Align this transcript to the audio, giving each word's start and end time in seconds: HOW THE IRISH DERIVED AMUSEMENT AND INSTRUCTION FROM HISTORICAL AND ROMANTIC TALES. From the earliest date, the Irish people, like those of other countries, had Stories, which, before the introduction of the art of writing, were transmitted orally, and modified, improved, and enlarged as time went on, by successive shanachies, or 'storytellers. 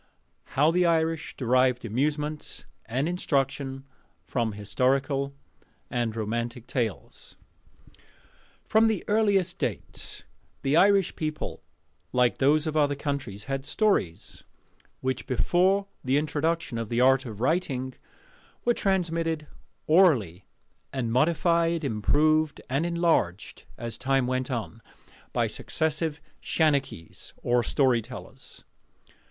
HOW 0.57 0.71
THE 0.71 0.83
IRISH 0.87 1.35
DERIVED 1.37 1.85
AMUSEMENT 1.85 2.65
AND 2.87 3.07
INSTRUCTION 3.07 3.85
FROM 4.25 4.53
HISTORICAL 4.53 5.35
AND 5.91 6.15
ROMANTIC 6.15 6.65
TALES. 6.65 7.35
From 8.65 8.87
the 8.87 9.03
earliest 9.07 9.59
date, 9.59 10.25
the 10.63 10.75
Irish 10.75 11.15
people, 11.15 11.61
like 12.11 12.39
those 12.39 12.65
of 12.65 12.75
other 12.75 12.95
countries, 12.95 13.43
had 13.43 13.63
Stories, 13.63 14.43
which, 15.01 15.27
before 15.27 15.85
the 16.03 16.17
introduction 16.17 16.79
of 16.79 16.89
the 16.89 16.99
art 16.99 17.27
of 17.27 17.39
writing, 17.39 17.93
were 18.65 18.73
transmitted 18.73 19.45
orally, 19.85 20.47
and 20.91 21.11
modified, 21.11 21.83
improved, 21.83 22.59
and 22.71 22.87
enlarged 22.87 23.65
as 23.77 23.99
time 23.99 24.25
went 24.25 24.49
on, 24.49 24.81
by 25.31 25.45
successive 25.45 26.19
shanachies, 26.41 27.33
or 27.43 27.61
'storytellers. 27.61 28.63